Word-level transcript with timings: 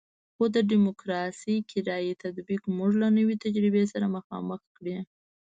خو 0.35 0.43
د 0.55 0.57
ډیموکراسي 0.71 1.55
کرایي 1.71 2.13
تطبیق 2.23 2.61
موږ 2.77 2.91
له 3.01 3.07
نوې 3.17 3.35
تجربې 3.45 3.83
سره 3.93 4.05
مخامخ 4.17 4.61
کړی. 4.77 4.97